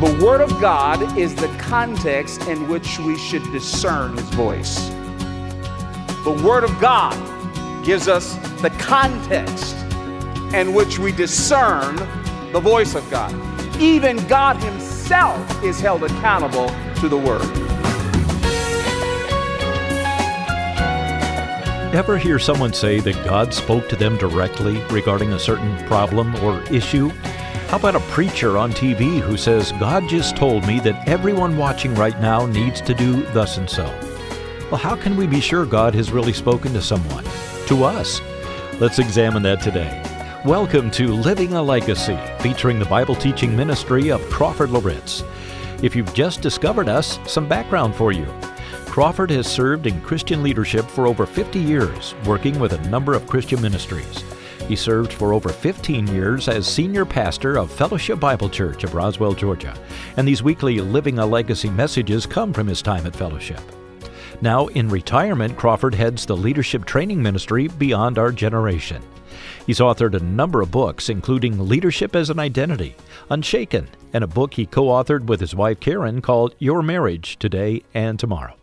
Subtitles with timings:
[0.00, 4.88] The Word of God is the context in which we should discern His voice.
[6.24, 7.14] The Word of God
[7.84, 9.76] gives us the context
[10.52, 11.94] in which we discern
[12.52, 13.32] the voice of God.
[13.80, 17.42] Even God Himself is held accountable to the Word.
[21.94, 26.60] Ever hear someone say that God spoke to them directly regarding a certain problem or
[26.64, 27.12] issue?
[27.74, 31.92] How about a preacher on TV who says, God just told me that everyone watching
[31.96, 33.82] right now needs to do thus and so?
[34.70, 37.24] Well, how can we be sure God has really spoken to someone?
[37.66, 38.20] To us?
[38.78, 40.00] Let's examine that today.
[40.44, 45.24] Welcome to Living a Legacy, featuring the Bible teaching ministry of Crawford Loritts.
[45.82, 48.26] If you've just discovered us, some background for you.
[48.86, 53.26] Crawford has served in Christian leadership for over 50 years, working with a number of
[53.26, 54.22] Christian ministries.
[54.68, 59.34] He served for over 15 years as senior pastor of Fellowship Bible Church of Roswell,
[59.34, 59.76] Georgia,
[60.16, 63.60] and these weekly Living a Legacy messages come from his time at Fellowship.
[64.40, 69.02] Now, in retirement, Crawford heads the leadership training ministry Beyond Our Generation.
[69.66, 72.96] He's authored a number of books, including Leadership as an Identity,
[73.28, 77.82] Unshaken, and a book he co authored with his wife Karen called Your Marriage Today
[77.92, 78.56] and Tomorrow.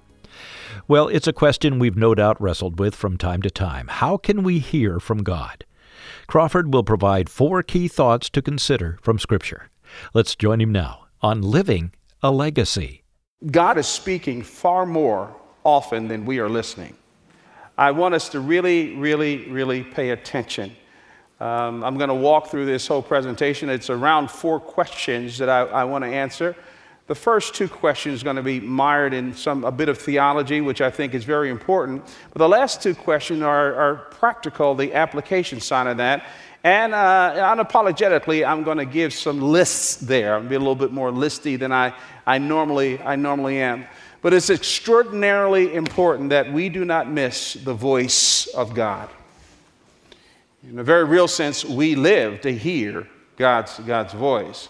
[0.87, 3.87] Well, it's a question we've no doubt wrestled with from time to time.
[3.87, 5.63] How can we hear from God?
[6.31, 9.69] Crawford will provide four key thoughts to consider from Scripture.
[10.13, 11.91] Let's join him now on Living
[12.23, 13.03] a Legacy.
[13.47, 16.95] God is speaking far more often than we are listening.
[17.77, 20.73] I want us to really, really, really pay attention.
[21.41, 23.69] Um, I'm going to walk through this whole presentation.
[23.69, 26.55] It's around four questions that I, I want to answer.
[27.07, 30.61] The first two questions are going to be mired in some a bit of theology,
[30.61, 32.05] which I think is very important.
[32.31, 36.25] But the last two questions are, are practical, the application side of that.
[36.63, 40.35] And uh, unapologetically, I'm going to give some lists there.
[40.35, 41.93] I'll be a little bit more listy than I,
[42.25, 43.85] I, normally, I normally am.
[44.21, 49.09] But it's extraordinarily important that we do not miss the voice of God.
[50.69, 53.07] In a very real sense, we live to hear
[53.37, 54.69] God's, God's voice.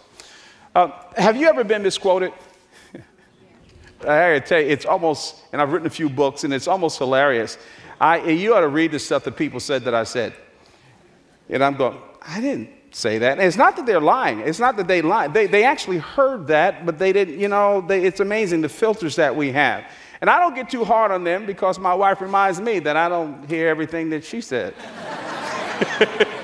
[0.74, 2.32] Uh, have you ever been misquoted?
[4.02, 6.98] I gotta tell you, it's almost, and I've written a few books, and it's almost
[6.98, 7.58] hilarious.
[8.00, 10.34] I, you ought to read the stuff that people said that I said.
[11.50, 13.38] And I'm going, I didn't say that.
[13.38, 14.40] And it's not that they're lying.
[14.40, 15.28] It's not that they lie.
[15.28, 19.18] They, they actually heard that, but they didn't, you know, they, it's amazing the filters
[19.18, 19.84] that we have.
[20.22, 23.10] And I don't get too hard on them because my wife reminds me that I
[23.10, 24.74] don't hear everything that she said.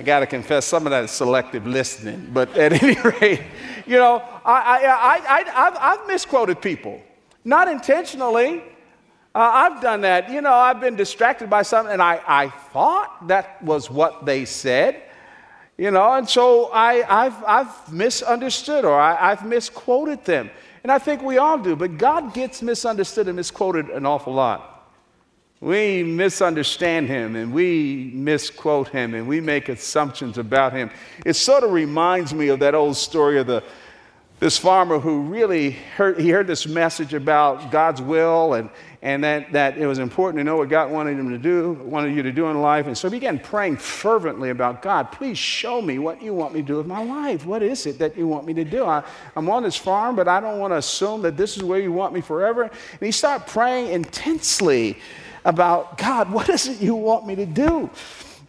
[0.00, 2.30] I got to confess, some of that is selective listening.
[2.32, 3.42] But at any rate,
[3.86, 7.02] you know, I, I, I, have misquoted people,
[7.44, 8.62] not intentionally.
[9.34, 10.30] Uh, I've done that.
[10.30, 14.46] You know, I've been distracted by something, and I, I thought that was what they
[14.46, 15.02] said.
[15.76, 20.48] You know, and so I, I've, I've misunderstood or I, I've misquoted them.
[20.82, 24.79] And I think we all do, but God gets misunderstood and misquoted an awful lot.
[25.60, 30.90] We misunderstand him and we misquote him and we make assumptions about him.
[31.26, 33.62] It sort of reminds me of that old story of the,
[34.38, 38.70] this farmer who really heard, he heard this message about God's will and,
[39.02, 42.16] and that, that it was important to know what God wanted him to do, wanted
[42.16, 42.86] you to do in life.
[42.86, 46.62] And so he began praying fervently about God, please show me what you want me
[46.62, 47.44] to do with my life.
[47.44, 48.86] What is it that you want me to do?
[48.86, 49.04] I,
[49.36, 51.92] I'm on this farm, but I don't want to assume that this is where you
[51.92, 52.62] want me forever.
[52.62, 54.96] And he started praying intensely
[55.44, 57.90] about God, what is it you want me to do?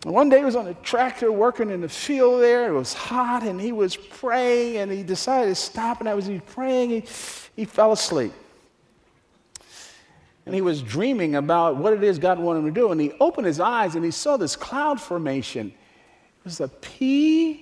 [0.03, 2.67] one day he was on a tractor working in the field there.
[2.67, 5.99] It was hot and he was praying and he decided to stop.
[5.99, 7.03] And as he was praying, he,
[7.55, 8.33] he fell asleep.
[10.45, 12.91] And he was dreaming about what it is God wanted him to do.
[12.91, 15.67] And he opened his eyes and he saw this cloud formation.
[15.67, 17.59] It was a PC.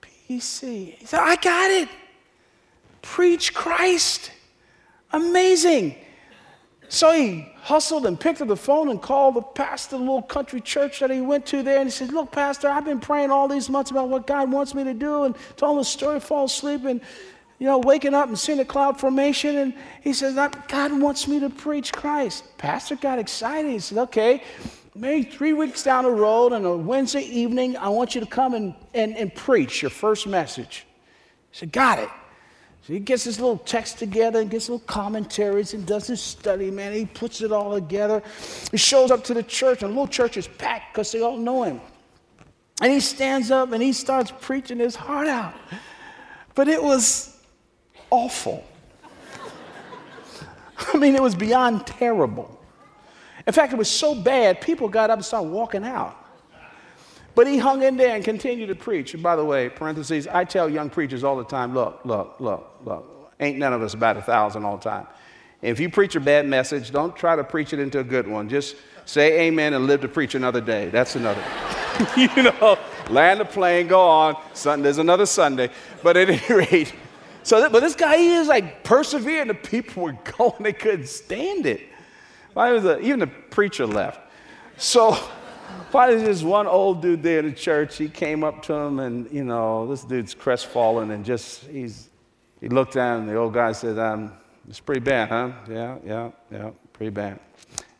[0.00, 0.94] PC.
[0.94, 1.90] He said, I got it.
[3.02, 4.30] Preach Christ.
[5.12, 5.94] Amazing.
[6.90, 10.22] So he hustled and picked up the phone and called the pastor of the little
[10.22, 11.78] country church that he went to there.
[11.78, 14.74] And he said, Look, Pastor, I've been praying all these months about what God wants
[14.74, 17.00] me to do and told him the story, fall asleep, and
[17.60, 19.56] you know, waking up and seeing a cloud formation.
[19.56, 20.34] And he says,
[20.66, 22.42] God wants me to preach Christ.
[22.58, 23.70] Pastor got excited.
[23.70, 24.42] He said, Okay,
[24.96, 28.54] maybe three weeks down the road on a Wednesday evening, I want you to come
[28.54, 30.86] and, and, and preach your first message.
[31.52, 32.08] He said, Got it.
[32.82, 36.70] So he gets his little text together and gets little commentaries and does his study,
[36.70, 36.92] man.
[36.92, 38.22] He puts it all together.
[38.70, 41.36] He shows up to the church, and the little church is packed because they all
[41.36, 41.80] know him.
[42.80, 45.54] And he stands up and he starts preaching his heart out.
[46.54, 47.36] But it was
[48.08, 48.64] awful.
[50.94, 52.58] I mean, it was beyond terrible.
[53.46, 56.16] In fact, it was so bad, people got up and started walking out.
[57.34, 59.14] But he hung in there and continued to preach.
[59.14, 62.80] And by the way, parentheses, I tell young preachers all the time look, look, look,
[62.84, 65.06] look, ain't none of us about a thousand all the time.
[65.62, 68.48] If you preach a bad message, don't try to preach it into a good one.
[68.48, 70.88] Just say amen and live to preach another day.
[70.88, 71.42] That's another.
[72.16, 72.78] you know,
[73.10, 74.36] land the plane, go on.
[74.54, 75.70] Sunday, there's another Sunday.
[76.02, 76.94] But at any rate,
[77.42, 79.48] so, but this guy, he is like persevering.
[79.48, 81.80] The people were going, they couldn't stand it.
[82.56, 84.20] Even the preacher left.
[84.76, 85.16] So,
[85.90, 89.30] finally, this one old dude there in the church, he came up to him, and,
[89.30, 92.10] you know, this dude's crestfallen, and just, he's,
[92.60, 94.32] he looked down, and the old guy said, um,
[94.68, 95.52] It's pretty bad, huh?
[95.68, 97.40] Yeah, yeah, yeah, pretty bad.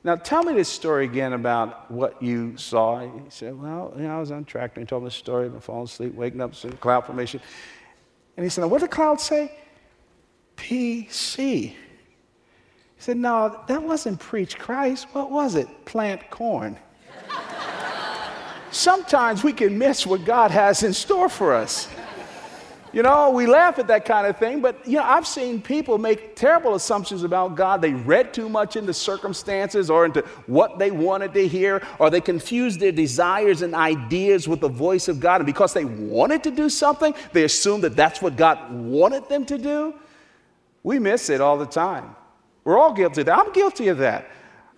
[0.03, 3.01] Now, tell me this story again about what you saw.
[3.01, 5.47] He said, Well, you know, I was on track, and he told me the story
[5.47, 7.41] of falling asleep, waking up, seeing cloud formation.
[8.37, 9.53] And he said, What did the cloud say?
[10.57, 11.37] PC.
[11.41, 11.75] He
[12.99, 15.07] said, No, that wasn't preach Christ.
[15.13, 15.85] What was it?
[15.85, 16.79] Plant corn.
[18.71, 21.89] Sometimes we can miss what God has in store for us.
[22.93, 25.97] You know, we laugh at that kind of thing, but you know, I've seen people
[25.97, 27.81] make terrible assumptions about God.
[27.81, 32.21] They read too much into circumstances or into what they wanted to hear, or they
[32.21, 35.37] confused their desires and ideas with the voice of God.
[35.37, 39.47] And because they wanted to do something, they assumed that that's what God wanted them
[39.47, 39.95] to do.
[40.83, 42.17] We miss it all the time.
[42.65, 43.39] We're all guilty of that.
[43.39, 44.29] I'm guilty of that.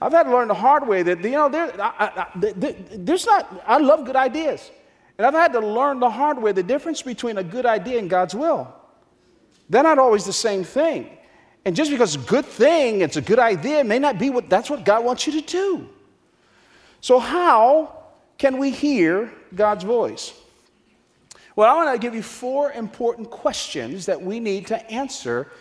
[0.03, 2.63] I've had to learn the hard way that, you know, there, I, I,
[2.93, 4.71] there's not, I love good ideas.
[5.17, 8.11] And I've had to learn the hard way the difference between a good idea and
[8.11, 8.73] God's will.
[9.71, 11.17] They're not always the same thing.
[11.65, 14.51] And just because it's a good thing, it's a good idea, may not be what
[14.51, 15.89] that's what God wants you to do.
[17.01, 17.97] So, how
[18.39, 20.35] can we hear God's voice?
[21.55, 25.53] Well, I want to give you four important questions that we need to answer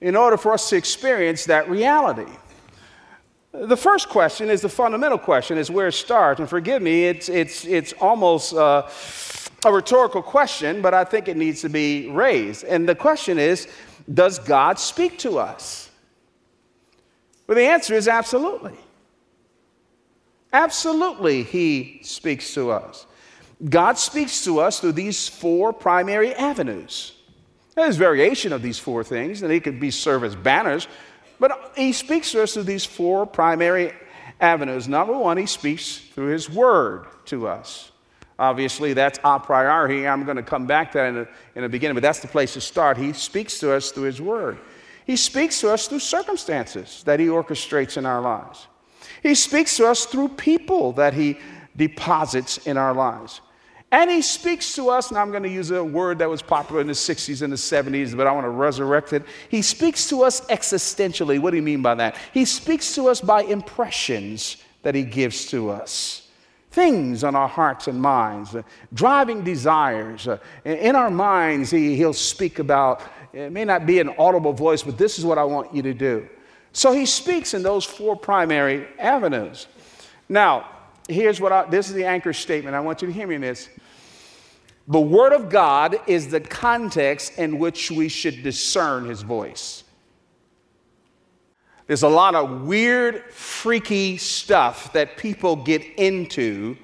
[0.00, 2.32] in order for us to experience that reality.
[3.60, 6.38] The first question is the fundamental question, is where it starts.
[6.38, 8.88] And forgive me, it's, it's, it's almost uh,
[9.64, 12.62] a rhetorical question, but I think it needs to be raised.
[12.64, 13.66] And the question is
[14.12, 15.90] Does God speak to us?
[17.48, 18.76] Well, the answer is absolutely.
[20.52, 23.06] Absolutely, He speaks to us.
[23.68, 27.12] God speaks to us through these four primary avenues.
[27.74, 30.86] There's variation of these four things, and they could be serve as banners
[31.40, 33.92] but he speaks to us through these four primary
[34.40, 34.88] avenues.
[34.88, 37.90] Number one, he speaks through his word to us.
[38.38, 40.06] Obviously, that's our priority.
[40.06, 42.28] I'm going to come back to that in the, in the beginning, but that's the
[42.28, 42.96] place to start.
[42.96, 44.58] He speaks to us through his word.
[45.06, 48.68] He speaks to us through circumstances that he orchestrates in our lives.
[49.22, 51.38] He speaks to us through people that he
[51.76, 53.40] deposits in our lives.
[53.90, 56.82] And he speaks to us, and I'm going to use a word that was popular
[56.82, 59.24] in the 60s and the 70s, but I want to resurrect it.
[59.48, 61.38] He speaks to us existentially.
[61.38, 62.16] What do you mean by that?
[62.34, 66.28] He speaks to us by impressions that he gives to us.
[66.70, 68.62] Things on our hearts and minds, uh,
[68.92, 70.28] driving desires.
[70.28, 73.00] Uh, in our minds, he, he'll speak about,
[73.32, 75.94] it may not be an audible voice, but this is what I want you to
[75.94, 76.28] do.
[76.72, 79.66] So he speaks in those four primary avenues.
[80.28, 80.68] Now,
[81.08, 82.76] here's what I, this is the anchor statement.
[82.76, 83.68] I want you to hear me in this.
[84.88, 89.84] The Word of God is the context in which we should discern His voice.
[91.86, 96.76] There's a lot of weird, freaky stuff that people get into.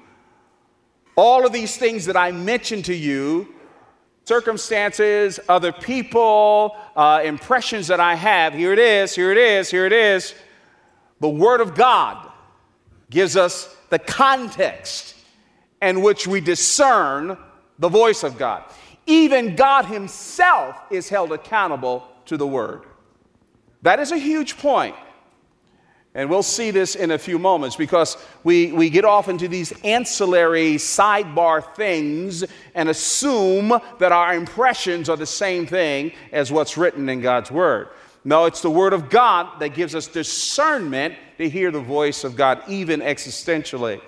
[1.15, 3.53] All of these things that I mentioned to you
[4.25, 8.53] circumstances, other people, uh, impressions that I have.
[8.53, 10.33] Here it is, here it is, here it is.
[11.19, 12.31] The Word of God
[13.09, 15.15] gives us the context
[15.81, 17.37] in which we discern
[17.79, 18.63] the voice of God.
[19.05, 22.83] Even God Himself is held accountable to the Word.
[23.81, 24.95] That is a huge point.
[26.15, 28.15] And we'll see this in a few moments because
[28.45, 35.17] we, we get off into these ancillary sidebar things and assume that our impressions are
[35.17, 37.89] the same thing as what's written in God's Word.
[38.23, 42.37] No, it's the Word of God that gives us discernment to hear the voice of
[42.37, 44.01] God, even existentially.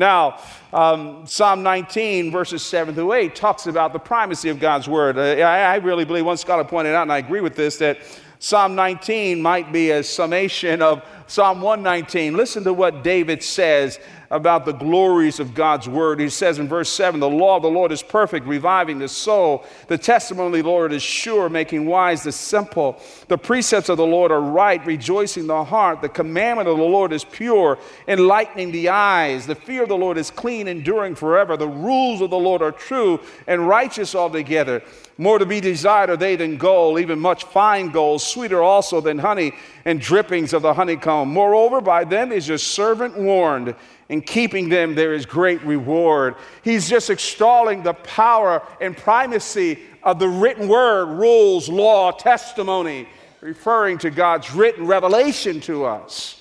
[0.00, 0.38] Now,
[0.72, 5.18] um, Psalm 19, verses 7 through 8, talks about the primacy of God's Word.
[5.18, 7.98] Uh, I, I really believe, one scholar pointed out, and I agree with this, that
[8.38, 12.36] Psalm 19 might be a summation of Psalm 119.
[12.36, 14.00] Listen to what David says
[14.32, 16.18] about the glories of God's word.
[16.18, 19.64] He says in verse 7 The law of the Lord is perfect, reviving the soul.
[19.86, 23.00] The testimony of the Lord is sure, making wise the simple.
[23.28, 26.00] The precepts of the Lord are right, rejoicing the heart.
[26.00, 29.46] The commandment of the Lord is pure, enlightening the eyes.
[29.46, 31.56] The fear of the Lord is clean, enduring forever.
[31.56, 34.82] The rules of the Lord are true and righteous altogether.
[35.18, 39.18] More to be desired are they than gold, even much fine gold, sweeter also than
[39.18, 39.52] honey
[39.84, 41.19] and drippings of the honeycomb.
[41.24, 43.74] Moreover, by them is your servant warned
[44.08, 46.34] In keeping them, there is great reward.
[46.62, 53.08] He's just extolling the power and primacy of the written word, rules, law, testimony,
[53.40, 56.40] referring to God's written revelation to us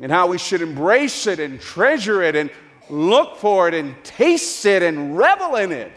[0.00, 2.50] and how we should embrace it and treasure it and
[2.88, 5.92] look for it and taste it and revel in it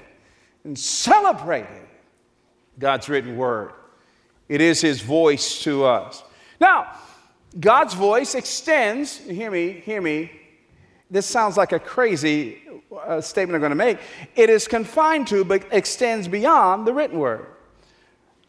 [0.63, 1.87] and celebrate it.
[2.79, 3.71] God's written word.
[4.49, 6.23] It is His voice to us.
[6.59, 6.93] Now,
[7.59, 10.31] God's voice extends, hear me, hear me,
[11.09, 12.61] this sounds like a crazy
[13.05, 13.99] uh, statement I'm going to make.
[14.35, 17.45] It is confined to, but extends beyond the written word.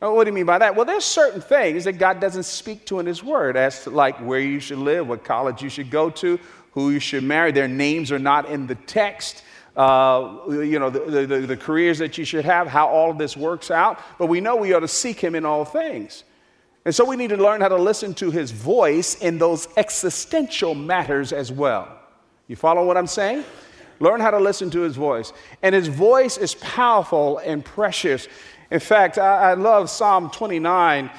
[0.01, 0.75] Now, what do you mean by that?
[0.75, 4.19] Well, there's certain things that God doesn't speak to in His Word, as to like
[4.19, 6.39] where you should live, what college you should go to,
[6.73, 7.51] who you should marry.
[7.51, 9.43] Their names are not in the text.
[9.75, 13.37] Uh, you know, the, the, the careers that you should have, how all of this
[13.37, 14.01] works out.
[14.19, 16.25] But we know we ought to seek Him in all things.
[16.87, 20.75] And so we need to learn how to listen to His voice in those existential
[20.75, 21.89] matters as well.
[22.47, 23.45] You follow what I'm saying?
[23.99, 25.33] Learn how to listen to his voice.
[25.63, 28.29] And his voice is powerful and precious.
[28.71, 31.11] In fact, I, I love Psalm 29.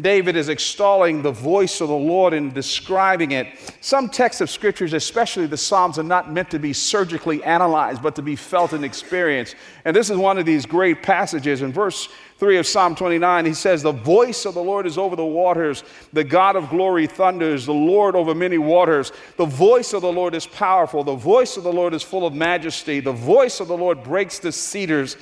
[0.00, 3.46] David is extolling the voice of the Lord and describing it.
[3.80, 8.16] Some texts of scriptures, especially the Psalms, are not meant to be surgically analyzed, but
[8.16, 9.54] to be felt and experienced.
[9.84, 11.62] And this is one of these great passages.
[11.62, 15.14] In verse 3 of Psalm 29, he says, The voice of the Lord is over
[15.14, 19.12] the waters, the God of glory thunders, the Lord over many waters.
[19.36, 22.34] The voice of the Lord is powerful, the voice of the Lord is full of
[22.34, 25.16] majesty, the voice of the Lord breaks the cedars.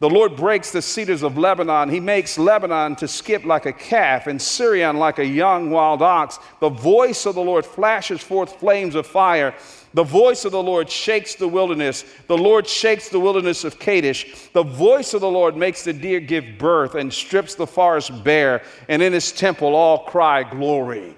[0.00, 1.88] The Lord breaks the cedars of Lebanon.
[1.88, 6.38] He makes Lebanon to skip like a calf and Sirion like a young wild ox.
[6.60, 9.56] The voice of the Lord flashes forth flames of fire.
[9.94, 12.04] The voice of the Lord shakes the wilderness.
[12.28, 14.50] The Lord shakes the wilderness of Kadesh.
[14.52, 18.62] The voice of the Lord makes the deer give birth and strips the forest bare.
[18.88, 21.16] And in his temple all cry glory.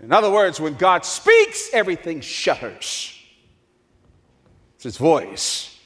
[0.00, 3.14] In other words, when God speaks, everything shudders.
[4.76, 5.77] It's his voice.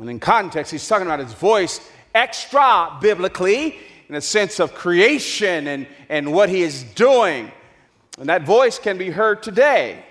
[0.00, 1.80] And in context, he's talking about his voice
[2.14, 7.50] extra biblically in a sense of creation and, and what he is doing.
[8.18, 10.04] And that voice can be heard today.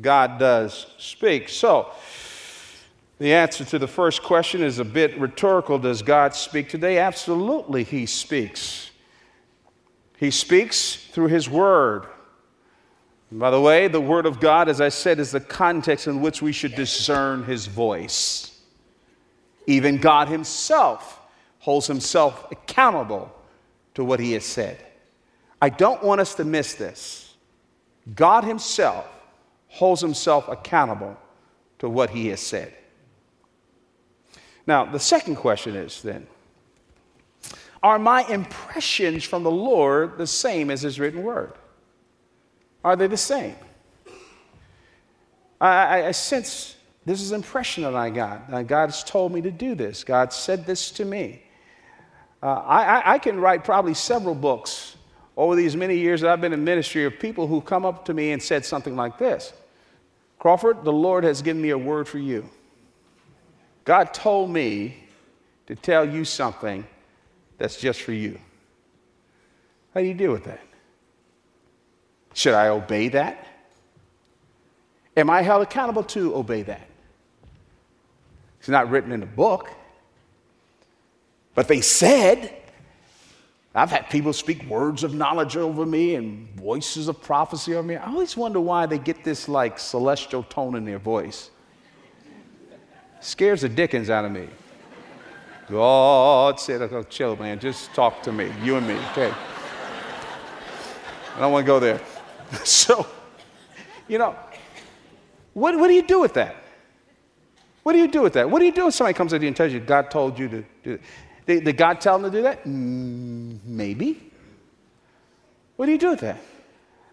[0.00, 1.48] God does speak.
[1.48, 1.90] So,
[3.18, 5.78] the answer to the first question is a bit rhetorical.
[5.78, 6.98] Does God speak today?
[6.98, 8.90] Absolutely, He speaks.
[10.18, 12.06] He speaks through His Word.
[13.30, 16.20] And by the way, the Word of God, as I said, is the context in
[16.20, 18.55] which we should discern His voice.
[19.66, 21.20] Even God Himself
[21.58, 23.32] holds Himself accountable
[23.94, 24.84] to what He has said.
[25.60, 27.34] I don't want us to miss this.
[28.14, 29.06] God Himself
[29.76, 31.16] holds himself accountable
[31.78, 32.72] to what he has said.
[34.66, 36.26] Now, the second question is then
[37.82, 41.52] Are my impressions from the Lord the same as his written word?
[42.82, 43.56] Are they the same?
[45.60, 46.75] I, I, I sense
[47.06, 48.50] this is impression that I got.
[48.66, 50.04] God has told me to do this.
[50.04, 51.42] God said this to me.
[52.42, 54.96] Uh, I, I can write probably several books
[55.36, 58.14] over these many years that I've been in ministry of people who come up to
[58.14, 59.52] me and said something like this
[60.38, 62.48] Crawford, the Lord has given me a word for you.
[63.84, 65.04] God told me
[65.66, 66.86] to tell you something
[67.56, 68.38] that's just for you.
[69.94, 70.60] How do you deal with that?
[72.34, 73.46] Should I obey that?
[75.16, 76.85] Am I held accountable to obey that?
[78.58, 79.70] It's not written in a book.
[81.54, 82.54] But they said,
[83.74, 87.96] I've had people speak words of knowledge over me and voices of prophecy over me.
[87.96, 91.50] I always wonder why they get this like celestial tone in their voice.
[93.20, 94.48] Scares the dickens out of me.
[95.68, 99.34] God said, oh, chill, man, just talk to me, you and me, okay?
[101.34, 102.00] I don't want to go there.
[102.64, 103.06] so,
[104.06, 104.36] you know,
[105.54, 106.56] what, what do you do with that?
[107.86, 108.50] What do you do with that?
[108.50, 110.48] What do you do if somebody comes to you and tells you God told you
[110.48, 110.98] to do?
[111.46, 112.64] Did, did God tell them to do that?
[112.64, 114.32] Mm, maybe.
[115.76, 116.40] What do you do with that?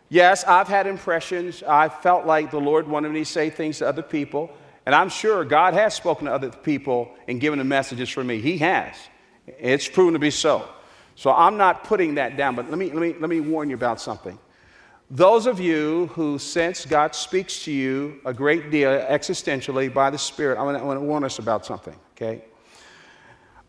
[0.10, 1.62] Yes, I've had impressions.
[1.62, 4.50] I felt like the Lord wanted me to say things to other people.
[4.88, 8.42] And I'm sure God has spoken to other people and given them messages for me.
[8.42, 8.96] He has.
[9.46, 10.68] It's proven to be so.
[11.14, 13.76] So I'm not putting that down, but let me, let me, let me warn you
[13.76, 14.40] about something.
[15.14, 20.18] Those of you who sense God speaks to you a great deal existentially by the
[20.18, 22.44] Spirit, I want to warn us about something, okay?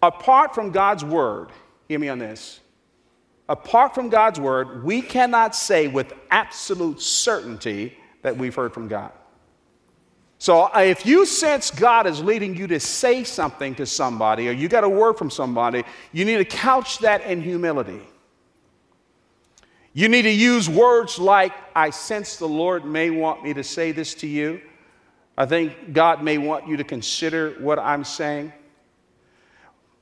[0.03, 1.51] Apart from God's word,
[1.87, 2.61] hear me on this.
[3.47, 9.13] Apart from God's word, we cannot say with absolute certainty that we've heard from God.
[10.39, 14.53] So uh, if you sense God is leading you to say something to somebody or
[14.53, 18.01] you got a word from somebody, you need to couch that in humility.
[19.95, 23.93] You need to use words like, I sense the Lord may want me to say
[23.93, 24.61] this to you.
[25.39, 28.53] I think God may want you to consider what I'm saying.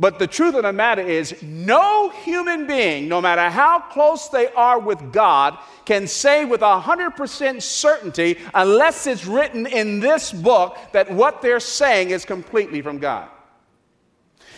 [0.00, 4.48] But the truth of the matter is, no human being, no matter how close they
[4.48, 11.12] are with God, can say with 100% certainty, unless it's written in this book, that
[11.12, 13.28] what they're saying is completely from God.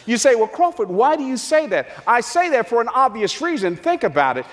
[0.06, 1.88] You say, Well, Crawford, why do you say that?
[2.06, 3.76] I say that for an obvious reason.
[3.76, 4.46] Think about it.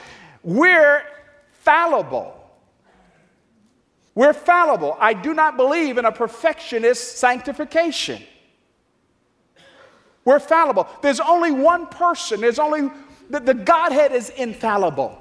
[0.44, 1.04] We're
[1.52, 2.38] fallible.
[4.14, 4.98] We're fallible.
[5.00, 8.22] I do not believe in a perfectionist sanctification.
[10.26, 10.88] We're fallible.
[11.02, 12.92] There's only one person, there's only,
[13.30, 15.18] the, the Godhead is infallible.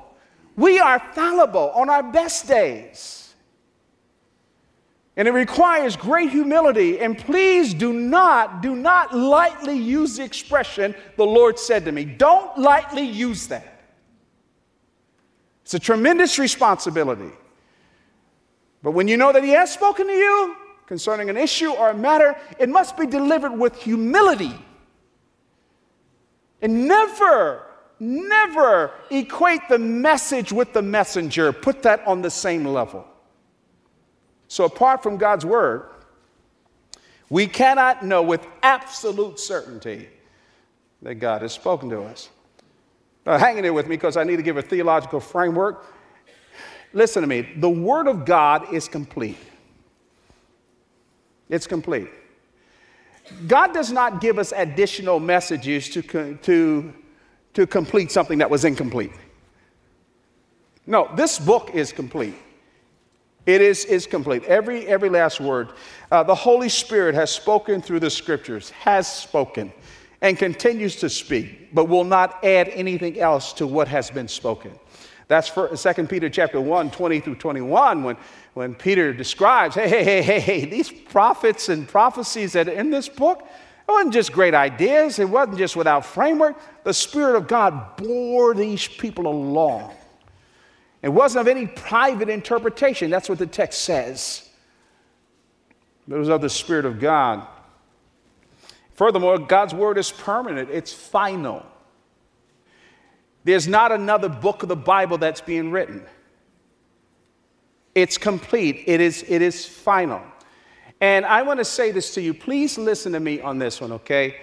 [0.56, 3.32] We are fallible on our best days.
[5.16, 7.00] And it requires great humility.
[7.00, 12.04] And please do not, do not lightly use the expression, the Lord said to me.
[12.04, 13.79] Don't lightly use that.
[15.70, 17.30] It's a tremendous responsibility.
[18.82, 21.94] But when you know that He has spoken to you concerning an issue or a
[21.96, 24.52] matter, it must be delivered with humility.
[26.60, 27.68] And never,
[28.00, 31.52] never equate the message with the messenger.
[31.52, 33.06] Put that on the same level.
[34.48, 35.88] So, apart from God's word,
[37.28, 40.08] we cannot know with absolute certainty
[41.02, 42.28] that God has spoken to us.
[43.26, 45.84] Now, hang in with me because I need to give a theological framework.
[46.92, 47.42] Listen to me.
[47.56, 49.38] The Word of God is complete.
[51.48, 52.08] It's complete.
[53.46, 56.92] God does not give us additional messages to, to,
[57.54, 59.12] to complete something that was incomplete.
[60.86, 62.34] No, this book is complete.
[63.46, 64.44] It is, is complete.
[64.44, 65.72] Every, every last word.
[66.10, 69.72] Uh, the Holy Spirit has spoken through the scriptures, has spoken
[70.22, 74.72] and continues to speak, but will not add anything else to what has been spoken.
[75.28, 78.16] That's for uh, 2 Peter chapter 1, 20 through 21, when,
[78.54, 82.90] when Peter describes, hey, hey, hey, hey, hey, these prophets and prophecies that are in
[82.90, 83.40] this book,
[83.88, 86.60] it wasn't just great ideas, it wasn't just without framework.
[86.84, 89.94] The Spirit of God bore these people along.
[91.02, 93.08] It wasn't of any private interpretation.
[93.08, 94.48] That's what the text says.
[96.08, 97.46] It was of the Spirit of God
[99.00, 101.64] Furthermore, God's word is permanent, it's final.
[103.44, 106.04] There's not another book of the Bible that's being written.
[107.94, 110.20] It's complete, it is, it is final.
[111.00, 112.34] And I want to say this to you.
[112.34, 114.36] Please listen to me on this one, okay?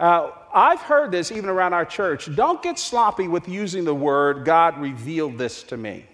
[0.00, 2.34] Uh, I've heard this even around our church.
[2.34, 6.06] Don't get sloppy with using the word, God revealed this to me.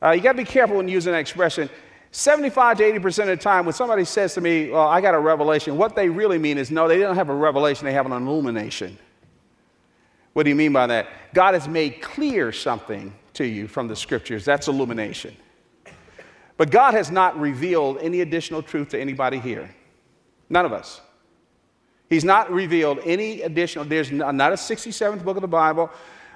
[0.00, 1.68] Uh, you got to be careful when using that expression.
[2.16, 5.18] 75 to 80% of the time, when somebody says to me, Well, I got a
[5.18, 8.12] revelation, what they really mean is no, they don't have a revelation, they have an
[8.12, 8.96] illumination.
[10.32, 11.08] What do you mean by that?
[11.34, 14.44] God has made clear something to you from the scriptures.
[14.44, 15.36] That's illumination.
[16.56, 19.74] But God has not revealed any additional truth to anybody here.
[20.48, 21.00] None of us.
[22.08, 25.90] He's not revealed any additional, there's not a 67th book of the Bible.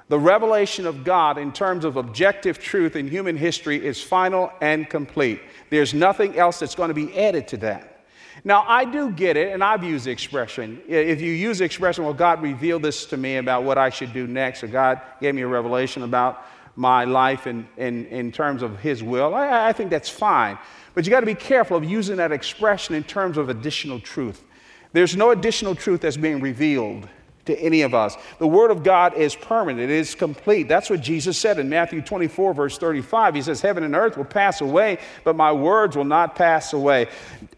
[0.08, 4.88] The revelation of God in terms of objective truth in human history is final and
[4.88, 5.40] complete.
[5.68, 8.06] There's nothing else that's going to be added to that.
[8.44, 10.80] Now, I do get it, and I've used the expression.
[10.88, 14.12] If you use the expression, well, God revealed this to me about what I should
[14.12, 18.62] do next, or God gave me a revelation about my life in, in, in terms
[18.62, 20.56] of His will, I, I think that's fine.
[20.94, 24.44] But you got to be careful of using that expression in terms of additional truth.
[24.92, 27.08] There's no additional truth that's being revealed
[27.48, 28.16] to any of us.
[28.38, 30.68] The Word of God is permanent, it is complete.
[30.68, 33.34] That's what Jesus said in Matthew 24, verse 35.
[33.34, 37.08] He says, Heaven and earth will pass away, but my words will not pass away.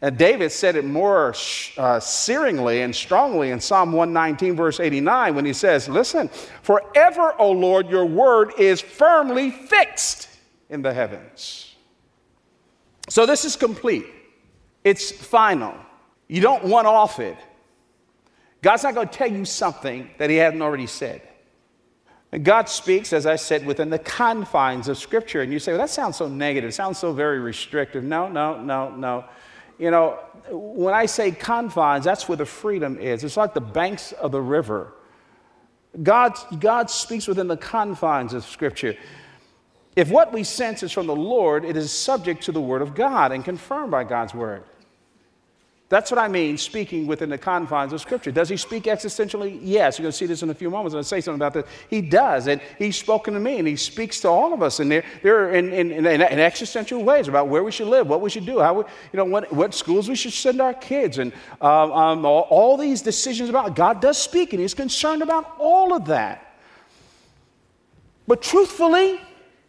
[0.01, 5.45] And David said it more uh, searingly and strongly in Psalm 119, verse 89, when
[5.45, 6.29] he says, Listen,
[6.63, 10.29] forever, O Lord, your word is firmly fixed
[10.71, 11.75] in the heavens.
[13.09, 14.07] So this is complete,
[14.85, 15.75] it's final.
[16.29, 17.37] You don't one off it.
[18.63, 21.23] God's not going to tell you something that He hasn't already said.
[22.33, 25.43] And God speaks, as I said, within the confines of Scripture.
[25.43, 28.05] And you say, well, that sounds so negative, sounds so very restrictive.
[28.05, 29.25] No, no, no, no.
[29.79, 30.19] You know,
[30.51, 33.25] when I say confines, that's where the freedom is.
[33.25, 34.93] It's like the banks of the river.
[36.03, 38.97] God, God speaks within the confines of Scripture.
[39.97, 42.95] If what we sense is from the Lord, it is subject to the Word of
[42.95, 44.63] God and confirmed by God's Word.
[45.91, 48.31] That's what I mean, speaking within the confines of Scripture.
[48.31, 49.59] Does he speak existentially?
[49.61, 49.99] Yes.
[49.99, 50.95] You're going to see this in a few moments.
[50.95, 51.65] I'm going to say something about this.
[51.89, 52.47] He does.
[52.47, 54.77] And he's spoken to me, and he speaks to all of us.
[54.77, 58.47] There in, in, in, in existential ways about where we should live, what we should
[58.47, 61.91] do, how we, you know, what, what schools we should send our kids, and um,
[61.91, 66.05] um, all, all these decisions about God does speak, and he's concerned about all of
[66.05, 66.55] that.
[68.29, 69.21] But truthfully,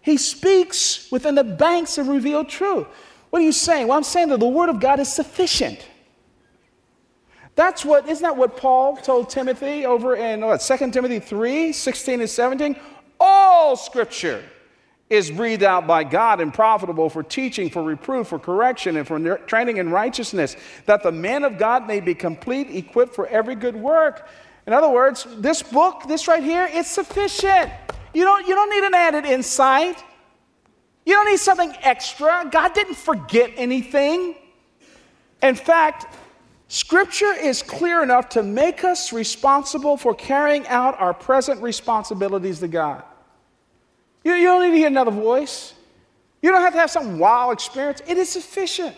[0.01, 2.85] he speaks within the banks of revealed truth.
[3.31, 3.87] What are you saying?
[3.87, 5.87] Well, I'm saying that the Word of God is sufficient.
[7.55, 11.73] That's what, isn't that what Paul told Timothy over in oh, what, 2 Timothy 3
[11.73, 12.75] 16 and 17?
[13.19, 14.43] All scripture
[15.09, 19.37] is breathed out by God and profitable for teaching, for reproof, for correction, and for
[19.39, 23.75] training in righteousness, that the man of God may be complete, equipped for every good
[23.75, 24.29] work.
[24.65, 27.69] In other words, this book, this right here, it's sufficient.
[28.13, 30.01] You don't, you don't need an added insight.
[31.05, 32.47] You don't need something extra.
[32.49, 34.35] God didn't forget anything.
[35.43, 36.05] In fact,
[36.73, 42.69] Scripture is clear enough to make us responsible for carrying out our present responsibilities to
[42.69, 43.03] God.
[44.23, 45.73] You, you don't need to hear another voice.
[46.41, 48.01] You don't have to have some wow experience.
[48.07, 48.95] It is sufficient.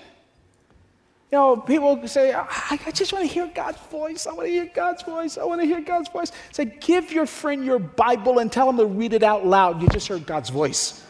[1.32, 2.46] You know, people say, I,
[2.86, 4.28] I just want to hear God's voice.
[4.28, 5.40] I want to hear God's voice.
[5.40, 6.32] I want to hear God's voice.
[6.52, 9.82] Say, give your friend your Bible and tell him to read it out loud.
[9.82, 11.04] You just heard God's voice.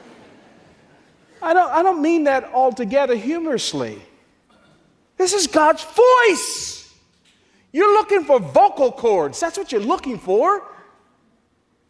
[1.42, 4.02] I, don't, I don't mean that altogether humorously.
[5.18, 6.94] This is God's voice.
[7.72, 9.38] You're looking for vocal cords.
[9.38, 10.62] That's what you're looking for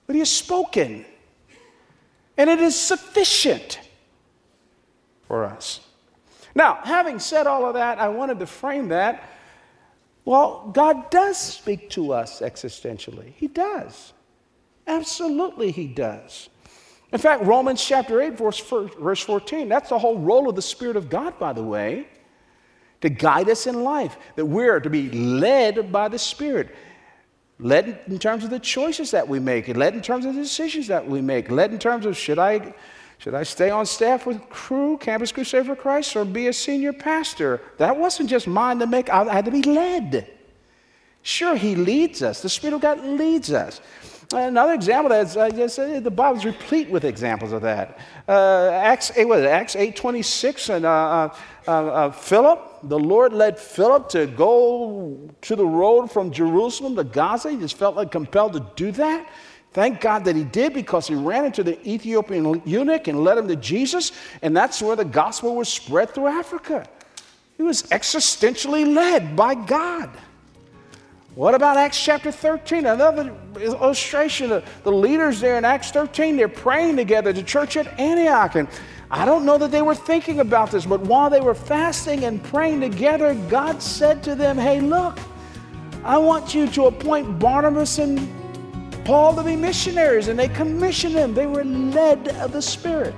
[0.09, 1.05] but he has spoken.
[2.37, 3.79] And it is sufficient
[5.29, 5.81] for us.
[6.55, 9.23] Now, having said all of that, I wanted to frame that.
[10.25, 13.35] Well, God does speak to us existentially.
[13.37, 14.14] He does.
[14.87, 16.49] Absolutely, He does.
[17.12, 21.11] In fact, Romans chapter 8, verse 14, that's the whole role of the Spirit of
[21.11, 22.09] God, by the way,
[23.01, 26.75] to guide us in life, that we're to be led by the Spirit
[27.59, 30.87] led in terms of the choices that we make, led in terms of the decisions
[30.87, 32.75] that we make, led in terms of should I,
[33.19, 36.93] should I stay on staff with Cru, Campus Crusade for Christ, or be a senior
[36.93, 37.61] pastor?
[37.79, 40.31] That wasn't just mine to make, I had to be led.
[41.23, 42.43] Sure, He leads us.
[42.43, 43.81] The Spirit of God leads us.
[44.35, 47.99] Another example that I just said, the Bible is replete with examples of that.
[48.29, 51.35] Uh, Acts, 8, what is it, Acts 8 26, and uh, uh,
[51.67, 57.05] uh, uh, Philip, the Lord led Philip to go to the road from Jerusalem to
[57.05, 57.53] Gaza.
[57.53, 59.27] He just felt like compelled to do that.
[59.73, 63.49] Thank God that he did because he ran into the Ethiopian eunuch and led him
[63.49, 64.12] to Jesus,
[64.43, 66.87] and that's where the gospel was spread through Africa.
[67.57, 70.11] He was existentially led by God.
[71.38, 72.85] What about Acts chapter 13?
[72.85, 77.87] Another illustration of the leaders there in Acts 13, they're praying together, the church at
[77.96, 78.57] Antioch.
[78.57, 78.66] And
[79.09, 82.42] I don't know that they were thinking about this, but while they were fasting and
[82.42, 85.16] praying together, God said to them, Hey, look,
[86.03, 88.18] I want you to appoint Barnabas and
[89.05, 90.27] Paul to be missionaries.
[90.27, 93.14] And they commissioned them, they were led of the Spirit.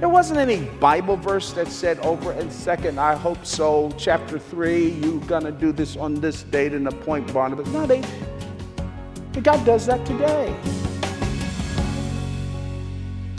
[0.00, 4.90] There wasn't any Bible verse that said over in second, I hope so, chapter three,
[4.90, 7.68] you're gonna do this on this date and appoint Barnabas.
[7.68, 8.02] No, they,
[9.40, 10.54] God does that today.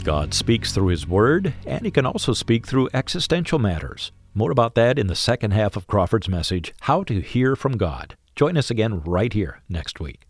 [0.02, 4.12] God speaks through His Word, and He can also speak through existential matters.
[4.34, 8.16] More about that in the second half of Crawford's message, How to Hear from God.
[8.34, 10.25] Join us again right here next week.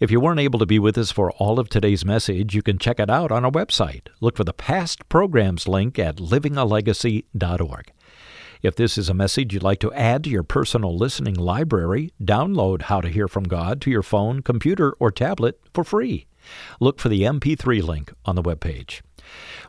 [0.00, 2.78] If you weren't able to be with us for all of today's message, you can
[2.78, 4.08] check it out on our website.
[4.22, 7.92] Look for the past programs link at livingalegacy.org.
[8.62, 12.82] If this is a message you'd like to add to your personal listening library, download
[12.82, 16.26] How to Hear from God to your phone, computer, or tablet for free.
[16.80, 19.02] Look for the MP3 link on the webpage.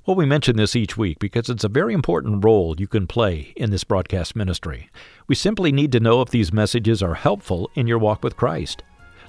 [0.05, 3.51] Well, we mention this each week because it's a very important role you can play
[3.57, 4.89] in this broadcast ministry.
[5.27, 8.81] We simply need to know if these messages are helpful in your walk with Christ.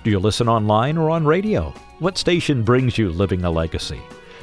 [0.04, 1.72] Do you listen online or on radio?
[2.00, 4.00] What station brings you Living a Legacy?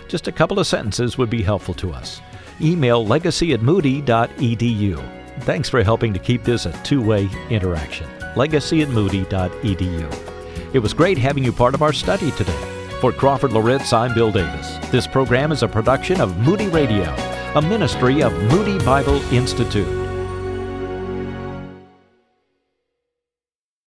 [0.07, 2.21] Just a couple of sentences would be helpful to us.
[2.61, 5.41] Email legacy at moody.edu.
[5.41, 8.07] Thanks for helping to keep this a two way interaction.
[8.37, 10.73] Legacy at moody.edu.
[10.73, 12.87] It was great having you part of our study today.
[13.01, 14.77] For Crawford Loritts, I'm Bill Davis.
[14.91, 17.13] This program is a production of Moody Radio,
[17.55, 20.08] a ministry of Moody Bible Institute.